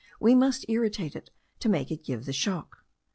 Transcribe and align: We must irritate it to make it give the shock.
We 0.19 0.33
must 0.33 0.65
irritate 0.67 1.15
it 1.15 1.29
to 1.59 1.69
make 1.69 1.91
it 1.91 2.03
give 2.03 2.25
the 2.25 2.33
shock. 2.33 2.85